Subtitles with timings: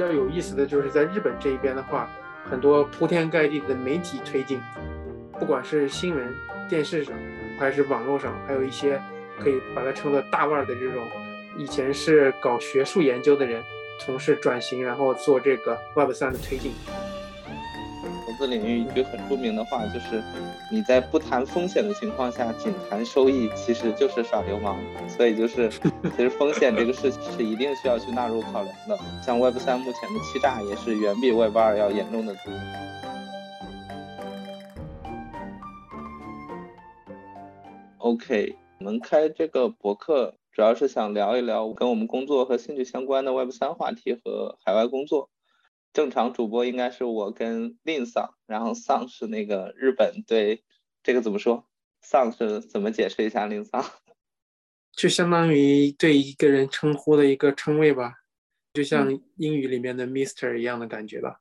[0.00, 2.08] 比较有意思的就是在日本这一边的话，
[2.50, 4.58] 很多铺天盖地的媒体推进，
[5.38, 6.34] 不管是新闻、
[6.70, 7.14] 电视上，
[7.58, 8.98] 还是网络上，还有一些
[9.38, 11.06] 可以把它称作大腕的这种，
[11.58, 13.62] 以前是搞学术研究的人，
[13.98, 16.72] 从事转型，然后做这个 Web 三的推进。
[18.46, 20.22] 领域一句很著名的话就是：
[20.70, 24.78] 你在不谈风险的情况下，仅谈收益，其实就是耍流氓。
[25.08, 28.98] 所以就是，其实风险这个事情是一定需要去纳入考量的。
[29.22, 32.52] 像 Web 三目前的欺诈也是远比 Web 二要严重的多。
[37.98, 45.28] OK，我们开这个博客主要是想聊一聊跟我们工作和兴趣相关的 Web 三话题和海外工作。
[45.92, 50.62] 正常主播应该是我跟令桑，然后桑是那个日本对
[51.02, 51.68] 这个怎么说？
[52.00, 53.46] 桑是怎么解释一下？
[53.46, 53.84] 令桑
[54.92, 58.18] 就相当于对一个人称呼的一个称谓吧，
[58.72, 61.40] 就像英语里面的 Mister 一样的感觉吧。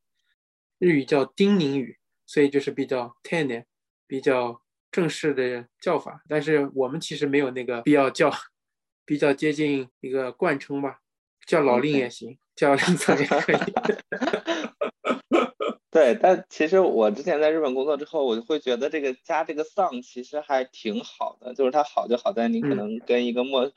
[0.78, 3.66] 日语叫丁宁语，所以就是比较 ten，
[4.08, 6.24] 比较正式的叫法。
[6.28, 8.32] 但是我们其实没有那个必要叫，
[9.06, 11.02] 比较接近一个惯称吧，
[11.46, 12.32] 叫老令也行。
[12.32, 13.58] 教练层也可以，
[15.92, 23.72] 对，但其实我之前在日本工作之后，我就会觉得这个加这个丧其实还挺好的，就是它好就好在你可能跟一个陌，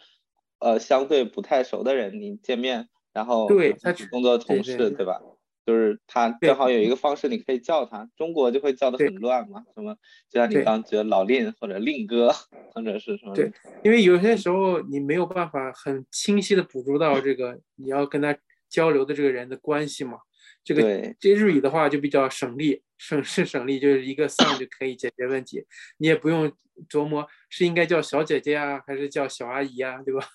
[0.59, 5.21] 呃，相对不太熟的人你见面，然后对他工作同事，对吧？
[5.65, 8.11] 就是他正好有一个方式，你可以叫他。
[8.17, 9.95] 中国就会叫的很乱嘛，什么
[10.29, 12.33] 就像你刚觉得老令或者令哥
[12.75, 13.33] 或者是什么。
[13.33, 13.53] 对，
[13.85, 18.37] 因为有些时候你没有办法很清晰的捕捉到这个你要跟他
[18.73, 20.19] 交流的这个人的关系嘛。
[20.65, 25.65] 这个这日语的话就比较省力，省事省力，就是一个 son 就可以解决问题，
[25.99, 26.51] 你也不用
[26.89, 30.27] 琢磨是应该叫小姐姐啊，还是叫小阿姨啊，对吧？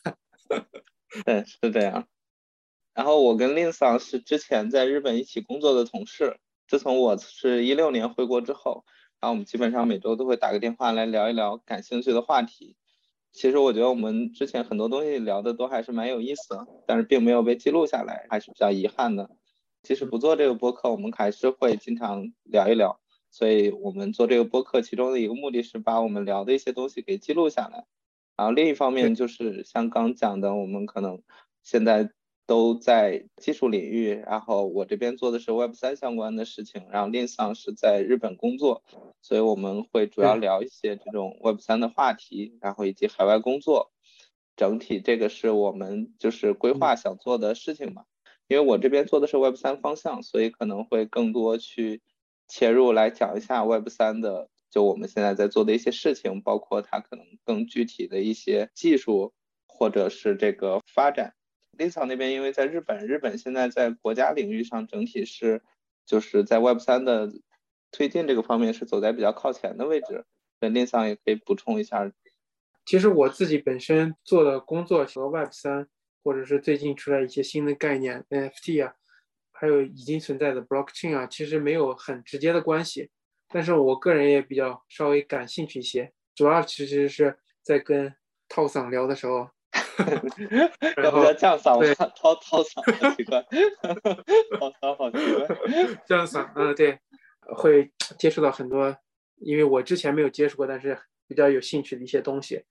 [1.25, 2.07] 对，是这样。
[2.93, 6.37] 然后我跟令桑是之前在日本一起工作的同事。
[6.67, 8.83] 自从我是一六年回国之后，
[9.21, 12.75] 然后我们基本上每周都会打个电话来聊一聊感兴趣的话题。
[13.31, 19.29] 其实我觉得我们之前很多东西聊的都还是蛮有意思的，但是并没有被记录下来，还是比较遗憾的。
[19.83, 22.99] 即使不做这个播客，我们还是会经常聊一聊。
[23.29, 27.85] 所以我们做这个播客，其中的一个目的是把我们聊的一些东西给记录下来。
[28.35, 31.21] 然后另一方面就是像刚讲的，我们可能
[31.63, 32.11] 现在。
[32.47, 38.83] 都在技术领域，然后我这边做的是 Web 三相关的事情，然后 Lin 桑是在日本工作，
[39.21, 43.91] 所以我们会主要聊一些这种 Web 三的话题，然后以及海外工作。
[44.55, 48.05] 整体这个是我们就是规划想做的事情嘛。
[48.47, 52.01] 因为我这边做的是 Web 三方向，所以可能会更多去
[52.47, 59.33] 切入来讲一下 Web 三的，就我们现在在做的一些事情，包括它可能更具体的一些技术
[59.67, 61.33] 或者是这个发展。
[61.77, 65.61] Lisa 那边，因为在日本，日本现在在国家领域上整体是，
[66.05, 67.31] 就是在 Web 三的
[67.91, 70.25] 推进这个方面是走在比较靠前的位置。
[70.59, 72.11] 那 Lisa 也可以补充一下。
[72.85, 75.87] 其实我自己本身做的工作和 Web 三，
[76.23, 78.95] 或者是最近出来一些新的概念 NFT 啊，
[79.51, 83.11] 还有已经存在的 Blockchain 啊，其实没有很直接的关系。
[83.49, 88.15] 但是我个人也比较稍微感兴趣一些，主要其实是在跟
[88.49, 89.49] 套桑聊的时候。
[91.03, 91.93] 要不要降嗓吗？
[92.15, 93.43] 掏掏嗓好奇怪，
[94.59, 96.99] 掏嗓好奇怪， 降嗓，嗯，对，
[97.55, 98.95] 会接触到很多，
[99.37, 100.97] 因为我之前没有接触过，但是
[101.27, 102.63] 比较有兴趣的一些东西。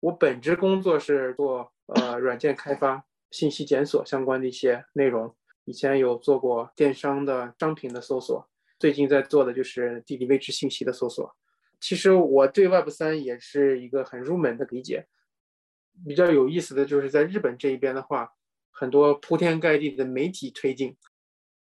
[0.00, 8.46] 我本职工作是做呃软件开发、信息检索相关的一些内容，以前有做过电商的商品的搜索，
[8.78, 11.34] 最近在做的就是地理位置信息的搜索。
[11.80, 15.06] 其实我对 Web 三也是一个很入门的理解。
[16.06, 18.28] 比较有意思的就是在日本这一边的话，
[18.70, 20.96] 很多铺天盖地的媒体推进，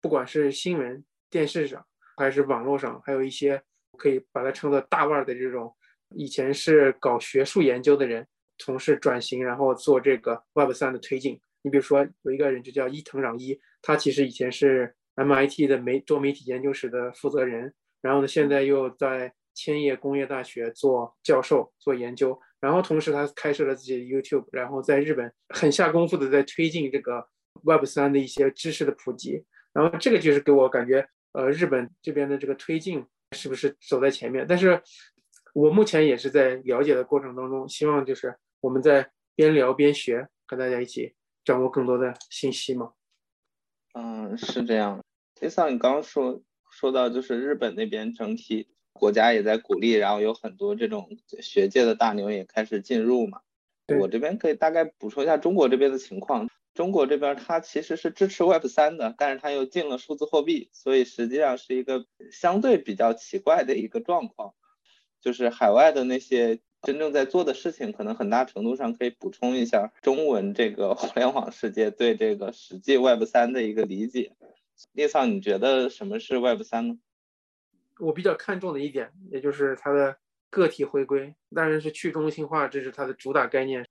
[0.01, 1.85] 不管是新闻、电视上，
[2.17, 3.61] 还是网络上，还有一些
[3.97, 5.73] 可以把它称作大腕的这种，
[6.09, 8.27] 以前是搞学术研究的人，
[8.57, 11.39] 从事转型，然后做这个 Web 三的推进。
[11.61, 22.39] 你比如说有一个人就叫伊藤攘一，他其实以前是 MIT 的媒多媒体研究室的负责人，然后呢现在又在千叶工业大学做教授做研究。
[22.59, 27.27] 然后同时他开设了自己的 YouTube，然后在日本很下功夫的在推进这个
[27.63, 29.45] Web 三的一些知识的普及。
[29.73, 33.05] 然后这个就是给我感觉，呃，日本这边的这个推进
[33.35, 34.45] 是不是走在前面？
[34.47, 34.81] 但是
[35.53, 41.13] 我目前也是在了解的过程当中，希望就是我们在边聊边学，和大家一起
[41.45, 42.93] 掌握更多的信息嘛。
[43.93, 45.03] 嗯，是这样。
[45.39, 48.69] 就像你刚刚说说到，就是日本那边整体。
[48.97, 51.09] 国家也在鼓励，然后有很多这种
[51.39, 53.41] 学界的大牛也开始进入嘛。
[53.99, 56.49] 我这边可以大概补充一下中国这边的情况。
[56.73, 64.53] 中国这边它其实是支持 Web 三的，但是它又进了数字货币，所以实际上是一个相对比较奇怪的一个状况。
[65.19, 74.33] 就是海外的那些真正在做的事情，可能很大程度上可以补充一下中文这个互联网世界对这个实际 Web 三的一个理解。
[74.91, 76.97] 聂桑，你觉得什么是 Web 三呢？
[77.99, 80.17] 我比较看重的一点，也就是它的
[80.49, 83.87] 个体回归，当然是去中心化，这是它的主打概念。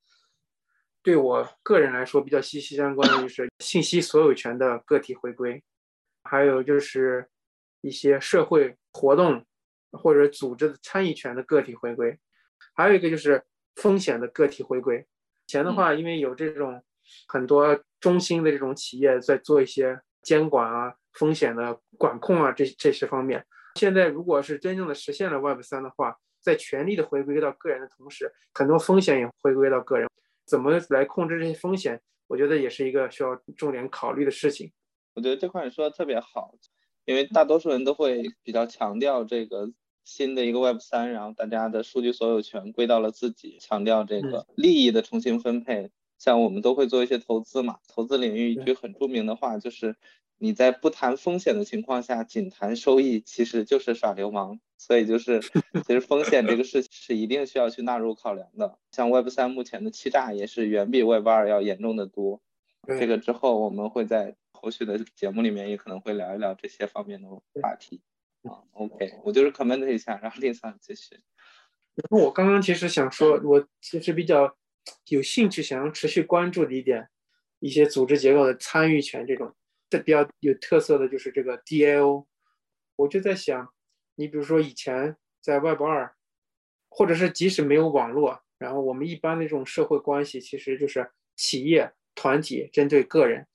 [1.02, 5.62] 对我个人来说，比较息息相关的就是 信息所有权的个体回归，
[6.24, 7.28] 还有就是
[7.80, 9.44] 一些社会活动
[9.92, 12.18] 或者组织的参与权的个体回归，
[12.74, 13.44] 还有一个就是
[13.76, 14.98] 风险的个体回归。
[14.98, 16.82] 以前的话，因为有这种
[17.28, 23.46] 很多中心的这种企业在做一些监管啊、风险的管控啊，这这些方面。
[23.76, 30.08] 现在如果是真正的实现了 Web 三的话，在权力的回归到个人的同时，很多风险也回归到个人。
[30.46, 32.00] 怎么来控制这些风险？
[32.26, 34.72] 我觉得也是一个需要重点考虑的事情。
[35.14, 36.54] 我觉得这块你说的特别好，
[37.04, 39.70] 因为大多数人都会比较强调这个
[40.04, 45.90] 新的一个 Web 三，然后大家的数据所有权归到了自己，强调这个利益的重新分配。
[46.18, 49.96] 像我们都会做一些投资嘛，投资领域一句很著名的话就是。
[50.38, 54.60] 你在不谈风险的情况下，仅谈收益，其实就是耍流氓。
[54.78, 58.78] 所以就是，其实风险这个事是一定需要去纳入考量的。
[58.92, 62.42] 像 Web 三目前的欺诈也是远比 Web 二要严重的多。
[62.86, 67.28] 这个之后我们会在后续的节目里面也可能会聊一聊这些方面的
[67.62, 68.02] 话题。
[68.42, 71.18] 啊，OK，我就是 comment 一下，然后第三继续。
[71.94, 74.54] 然后我刚刚其实想说，我其实比较
[75.08, 77.08] 有兴趣想要持续关注的一点，
[77.60, 79.54] 一些组织结构的参与权这种。
[79.88, 82.26] 这比较有特色的就是这个 DAO，
[82.96, 83.72] 我就在想，
[84.16, 86.14] 你比如说以前在 Web 二，
[86.88, 93.46] 或者是即使没有网络，然后我们一般的这种社会关系其实就是企业团体针对个人。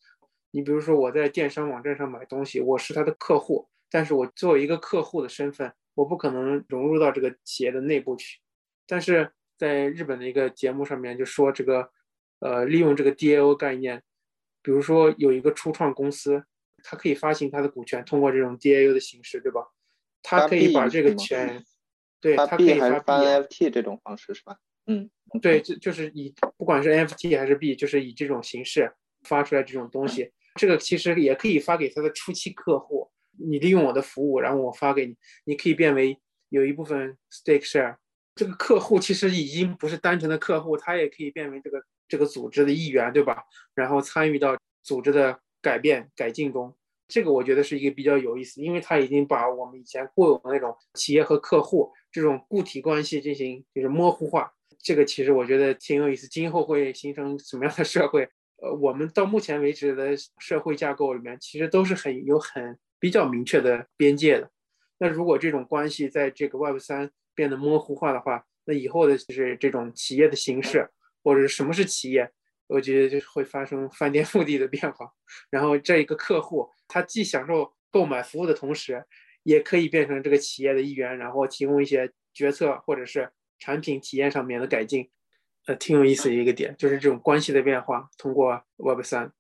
[0.52, 8.40] 你比如说我在电商网站上买东西，我是他的客户，但是我作为一个客户的身份，我不可能融入到这个企业的内部去。
[8.88, 11.92] 但是在日本的一个节目上面就说这个，
[12.40, 14.02] 呃，利用这个 DAO 概念。
[14.62, 16.44] 比如说有一个初创公司，
[16.84, 19.62] 它可以发行它的股权，通过这种 DAU 的形式，对吧？
[20.24, 21.64] 它可以把这个权，
[22.20, 24.58] 对，它可以发 NFT 这种方式是吧？
[24.88, 25.10] 嗯，
[25.42, 28.94] 对，就就是以不管是 NFT 还是 B，，就是以这种形式
[29.24, 30.32] 发出来这种东西。
[30.56, 33.10] 这个其实也可以发给他的初期客户，
[33.40, 35.16] 你利用我的服务，然后我发给你，
[35.46, 36.20] 你可以变为
[36.50, 37.96] 有一部分 stake share。
[38.36, 41.82] 这个客户其实已经不是单纯的客户，他也可以变为这个。
[42.12, 43.42] 这个组织的一员，对吧？
[43.74, 46.76] 然后参与到组织的改变改进中，
[47.08, 54.52] 这个我觉得是一个比较有意思，因为他已经把我们以前固有的那种企业和客户这种固体关系进行就是模糊化。
[54.78, 58.28] 这个其实我觉得挺有意思，今后会形成什么样的社会？
[58.58, 64.52] 呃，我们到目前为止的社会架构里面，其实都是很有很比较明确的边界的。
[64.98, 70.90] 那如果这种关系在这个 Web 三变得模糊化的话，那以后的就是这种企业的形式。
[71.24, 72.32] 或者什么是企业？
[72.66, 75.14] 我觉得就是会发生翻天覆地的变化。
[75.52, 79.06] 然后这一个客户，他既享受购买服务的同时，
[79.44, 85.12] 也可以变成这个企业的一员，然后提供一些决策或者是产品体验上面的改进。
[85.68, 89.32] 呃，挺有意思的一个点，就是这种关系的变化，通过 Web 三。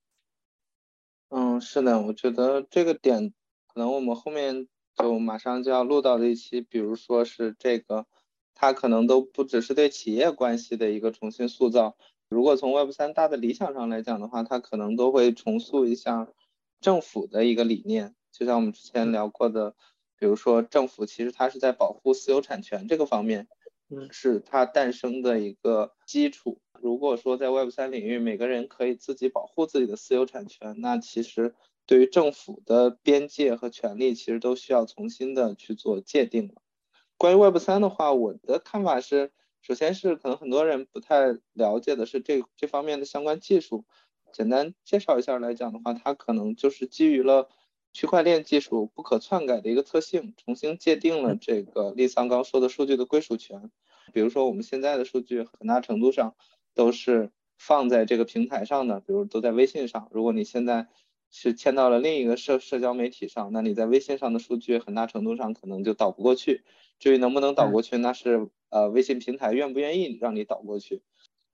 [1.29, 3.33] 嗯，是的，我觉得这个点
[3.73, 8.05] 可能我们后面就马上就要录到的一期，比如说是这个。
[8.53, 11.97] 它可能都不只是对企业关系的一个重新塑造。
[12.29, 16.27] 如果从 Web 三大的理想上来讲的话，它可能都会重塑一下
[16.79, 18.13] 政府的一个理念。
[18.31, 19.73] 就像我们之前聊过的，
[20.19, 23.47] 比如说政府其实它是在保护私有产权这个方面，
[23.89, 26.59] 嗯，是它诞生的一个基础。
[26.79, 36.61] 如果说在 Web 三领域每个人可以自己保护自己的私有产权，那其实对于政府的边界和权利，其实都需要重新的去做界定了。
[37.17, 43.85] 关于 Web 三的话，我的看法是，首先是可能很多人不太了解的是这这方面的相关技术。
[44.31, 47.49] 简单介绍一下来讲的话，它可能就是基于了
[47.91, 53.69] 区块链技术不可篡改的一个特性，重新界定了这个立桑刚说的数据的归属权。
[54.13, 56.35] 比如说我们现在的数据很大程度上
[56.73, 60.07] 都是放在这个平台上的，比如都在微信上。
[60.11, 60.87] 如果你现在
[61.31, 66.63] 是迁到了另一个社社交媒体上，那你在微信上的数据很大程度上可能就导不过去。
[66.99, 71.01] 至于能不能导过去，那是呃微信平台愿不愿意让你导过去。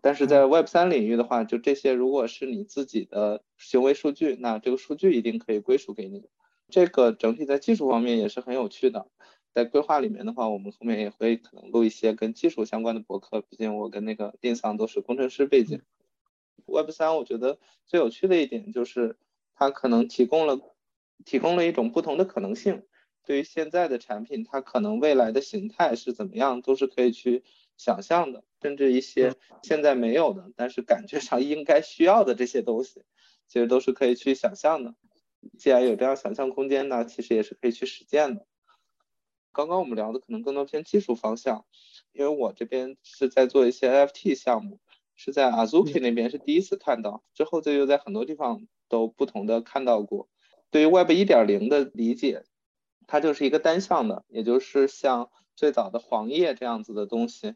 [0.01, 6.25] 但是在 Web 三领域的话，就这些如果是你自己的行为数据，那这个数据一定可以归属给你。
[6.69, 9.07] 这个整体在技术方面也是很有趣的。
[9.53, 15.81] 在规划里面的话，我们后面也会可能录一些跟技术相关的博客，毕竟我跟那个丁桑都是工程师背景。
[16.65, 17.57] Web 三，我觉得
[17.87, 19.17] 最有趣的一点就是
[19.57, 20.59] 它可能提供了
[21.25, 22.83] 提供了一种不同的可能性。
[23.25, 27.43] 对于现在的产品，它可能未来的形态是怎么样，都是可以去
[27.75, 28.43] 想象的。
[28.61, 33.03] 甚至一些现在没有的，但是感觉上应该需要的这些东西，
[33.47, 34.95] 其实都是可以去想象的。
[35.57, 38.47] 既然有这样想象空间呢，其实也是可以去实践的。
[39.51, 41.65] 刚刚我们聊的可能更多偏技术方向，
[42.13, 44.79] 因为我这边是在做一些 NFT 项目，
[45.15, 50.29] 是在 Azuki 那边是第一次看到，之后就又在很多地方都不同的看到过。
[50.69, 52.43] 对于 Web 一点零的理解，
[53.07, 57.55] 它就是一个单向的，也就是像最早的黄页这样子的东西。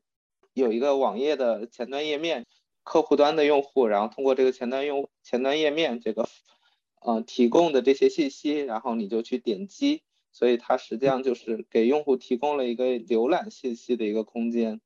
[0.54, 2.46] 有一个网页的前端页面，
[2.84, 6.28] 客户端的用户，然后通过这个前端用前端页面这个，
[7.02, 14.82] 呃提供的这些信息，然后你就去点击，所以它实际上就是给用户提供了一个浏览信息的一个空间。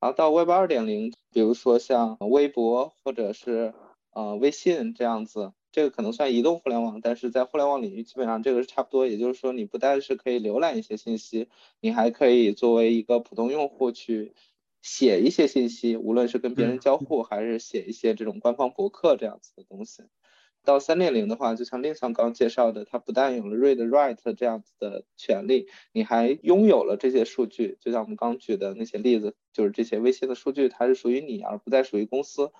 [0.00, 3.74] 然后到 Web 二点零，比如说像微博或者是
[4.10, 9.06] 呃微信这样子，这个可能算移动互联网，但是在互联网领域基本上这个是差不多。
[9.06, 11.48] 也就是说，你不但是可以浏览一些信息，
[11.80, 14.34] 你还可以作为一个普通用户去。
[14.80, 20.04] 写一些信息，无论是跟别人交互，还是写一些这种官方博客这样子的东西。
[20.64, 27.76] 到三点零的话，就像令桑刚介绍的，它不但有了 read write 这样子的权利，你还拥有了这些数据。
[27.80, 32.52] 就像我们刚举的那些例子，就是这些微信的数据，它是属于你，而不再属于公司。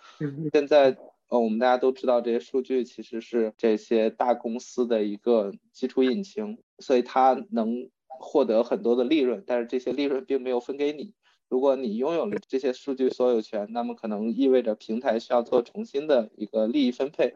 [0.53, 0.99] 现在，
[1.29, 11.13] 呃，我们大家都知道，这些数据其实是这些大公司的一个基础引擎，所以它能获得很多的利润，但是这些利润并没有分给你。
[11.51, 17.35] 如果你拥有了这些数据所有权，那么可能意味着平台需要做重新的一个利益分配，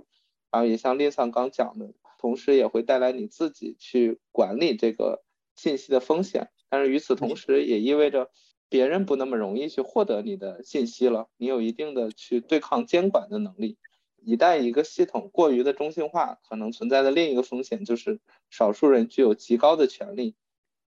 [0.50, 5.22] 然后也像列桑刚讲的，同时也会带来你自己去管理这个
[5.54, 6.48] 信息的风险。
[6.70, 8.30] 但是与此同时，也意味着
[8.70, 13.76] 别人不那么容易去获得你的信息了，你有一定的去对抗监管的能力。
[14.24, 20.34] 一旦一个系统过于的中心化，可能存在的另一个风险就是少数人具有极高的权利。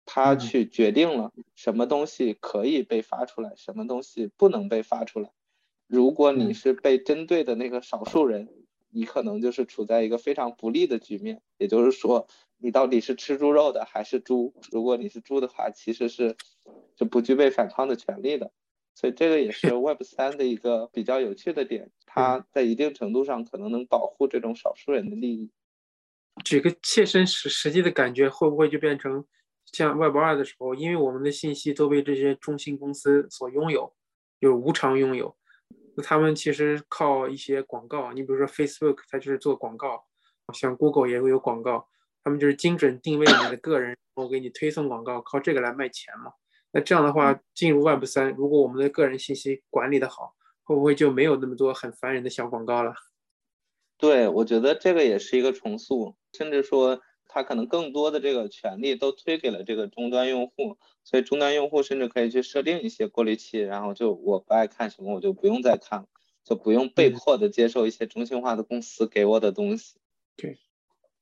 [0.04, 5.30] 他去决定了什么东西可以被发出来，什么东西不能被发出来。
[5.86, 8.48] 如果你是被针对的那个少数人，
[8.90, 11.40] 你可能就是处在一个非常不利的局面。
[11.56, 12.26] 也就是说，
[12.58, 14.52] 你到底是吃猪肉的还是猪？
[14.72, 16.36] 如果你是猪的话，其实是
[16.96, 18.50] 就不具备反抗的权利的。
[18.96, 25.50] 所以这个也是 Web 三的一个比较有趣的点，它在一定程度上可能能保护这种少数人的利益。
[26.44, 29.24] 举个切身实实际的感觉，会不会就变成？
[29.72, 33.94] 像 Web 二的时候，因为我们的信息都被这些中心公司所拥有，
[34.38, 35.34] 就是无偿拥有。
[35.96, 40.04] 那他们其实靠一些广告，你比如说 Facebook，它就是做广告；
[40.52, 41.88] 像 Google 也会有广告，
[42.22, 46.32] 他们就是精准定位你的个人，然后给你推送广告，靠这个来卖钱嘛。
[46.72, 50.34] 那这样的话，进入 Web 三，如果我们的个人信息管理的好，
[50.72, 52.94] 会不会就没有那么多很烦人的小广告了？
[53.98, 57.00] 对，我觉得这个也是一个重塑，甚至说。
[57.34, 66.08] 它可能更多的这个权利都推给了这个终端用户，所以终端用户甚至可以去设定一些过滤器，然后就我不爱看什么，我就不用再看了，
[66.44, 69.96] 就不用被迫的接受一些中心化的公司给我的东西。
[70.36, 70.58] 对，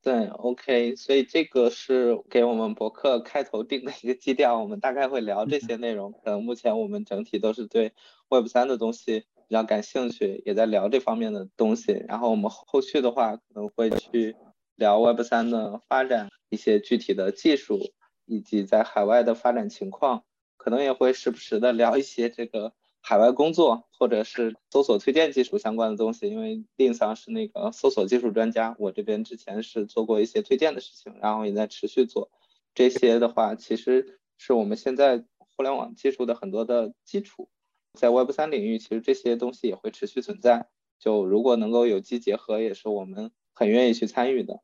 [0.02, 6.10] 对，OK，所以这个是给我们博客开头定的一个基调，我们大概会聊这些内容。
[6.10, 7.92] 可能目前我们整体都是对
[8.28, 12.04] Web 三的东西比较感兴趣，也在聊这方面的东西。
[12.06, 14.34] 然后我们后续的话可能会去。
[14.76, 17.92] 聊 Web 三的发展，一些具体的技术，
[18.24, 20.24] 以及在海外的发展情况，
[20.56, 26.30] 可能也会时不时的聊一些这个海外工作或者是搜索推荐技术相关的东西。
[26.30, 32.30] 因为 Lin 桑是那个搜索技术专家，我这边之前是做过一些推荐的事情，然后也在持续做。
[32.72, 35.22] 这些的话，其实是我们现在
[35.54, 37.50] 互联网技术的很多的基础，
[37.92, 40.68] 在 Web 三领域，其实这些东西也会持续存在。
[40.98, 44.62] 就如果能够有机结合，也是我们很愿意去参与的。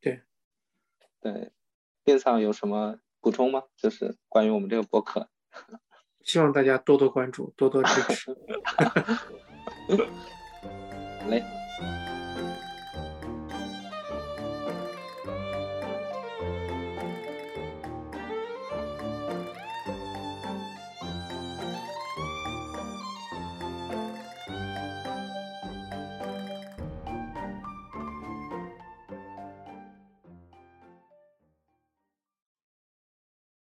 [0.00, 0.22] 对，
[1.20, 1.52] 对，
[2.02, 3.64] 电上有什么补充吗？
[3.76, 5.28] 就是关于我们这个博客，
[6.24, 8.36] 希望大家多多关注，多多支持。
[11.20, 11.63] 好嘞。